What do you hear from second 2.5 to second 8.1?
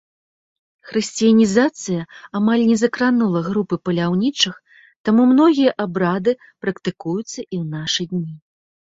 не закранула групы паляўнічых, таму многія абрады практыкуюцца і ў нашы